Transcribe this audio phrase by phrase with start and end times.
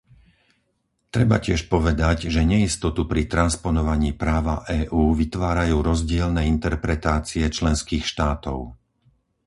[1.13, 8.59] Treba tiež povedať, že neistotu pri transponovaní práva EÚ vytvárajú rozdielne interpretácie členských štátov.